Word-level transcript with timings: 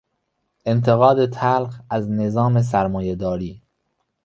انتقاد 0.65 1.25
تلخ 1.29 1.81
از 1.89 2.09
نظام 2.11 2.61
سرمایهداری 2.61 3.61